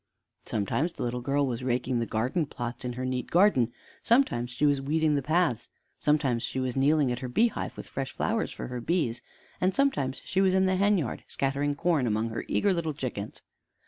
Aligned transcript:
Sometimes 0.47 0.93
the 0.93 1.03
little 1.03 1.21
girl 1.21 1.45
was 1.45 1.63
raking 1.63 1.99
the 1.99 2.07
garden 2.07 2.47
plots 2.47 2.83
in 2.83 2.93
her 2.93 3.05
neat 3.05 3.29
garden; 3.29 3.71
sometimes 4.01 4.49
she 4.49 4.65
was 4.65 4.81
weeding 4.81 5.13
the 5.13 5.21
paths; 5.21 5.69
sometimes 5.99 6.41
she 6.41 6.59
was 6.59 6.75
kneeling 6.75 7.11
at 7.11 7.19
her 7.19 7.27
beehive 7.27 7.77
with 7.77 7.85
fresh 7.85 8.11
flowers 8.11 8.49
for 8.49 8.65
her 8.65 8.81
bees, 8.81 9.21
and 9.61 9.75
sometimes 9.75 10.19
she 10.25 10.41
was 10.41 10.55
in 10.55 10.65
the 10.65 10.75
hen 10.77 10.97
yard 10.97 11.23
scattering 11.27 11.75
corn 11.75 12.07
among 12.07 12.29
the 12.29 12.43
eager 12.47 12.73
little 12.73 12.95
chickens. 12.95 13.43